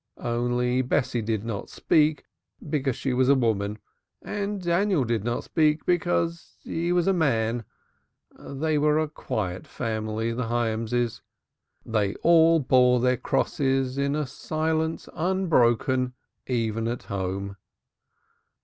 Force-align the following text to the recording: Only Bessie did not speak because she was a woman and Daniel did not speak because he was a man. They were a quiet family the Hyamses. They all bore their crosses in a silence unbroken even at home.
Only 0.17 0.81
Bessie 0.81 1.21
did 1.21 1.45
not 1.45 1.69
speak 1.69 2.25
because 2.71 2.95
she 2.95 3.13
was 3.13 3.29
a 3.29 3.35
woman 3.35 3.77
and 4.23 4.59
Daniel 4.59 5.03
did 5.03 5.23
not 5.23 5.43
speak 5.43 5.85
because 5.85 6.57
he 6.63 6.91
was 6.91 7.05
a 7.05 7.13
man. 7.13 7.65
They 8.39 8.79
were 8.79 8.97
a 8.97 9.07
quiet 9.07 9.67
family 9.67 10.33
the 10.33 10.47
Hyamses. 10.47 11.21
They 11.85 12.15
all 12.23 12.59
bore 12.59 12.99
their 12.99 13.15
crosses 13.15 13.99
in 13.99 14.15
a 14.15 14.25
silence 14.25 15.07
unbroken 15.13 16.13
even 16.47 16.87
at 16.87 17.03
home. 17.03 17.57